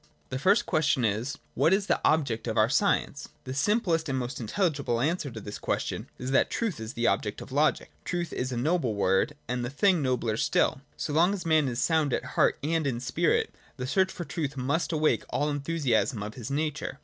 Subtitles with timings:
[0.01, 3.29] (i) The first question is: What is the object of our science?
[3.43, 7.39] The simplest and most intelligible answer to this question is that Truth is the object
[7.39, 7.91] of Logic.
[8.03, 10.81] Truth is a noble word, and the thing is nobler still.
[10.97, 14.57] So long as man is sound at heart and in spirit, the search for truth
[14.57, 16.97] must awake all the enthusiasm of his nature.